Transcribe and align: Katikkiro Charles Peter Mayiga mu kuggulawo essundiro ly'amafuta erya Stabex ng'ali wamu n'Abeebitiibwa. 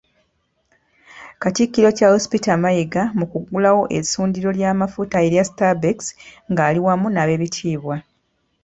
Katikkiro 1.41 1.89
Charles 1.97 2.25
Peter 2.31 2.57
Mayiga 2.63 3.03
mu 3.17 3.25
kuggulawo 3.31 3.83
essundiro 3.97 4.49
ly'amafuta 4.57 5.17
erya 5.27 5.43
Stabex 5.49 5.97
ng'ali 6.51 6.79
wamu 6.85 7.07
n'Abeebitiibwa. 7.09 7.95